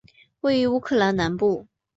[0.39, 1.67] 位于乌克兰南部。